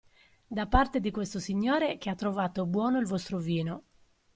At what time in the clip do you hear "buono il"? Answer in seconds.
2.65-3.05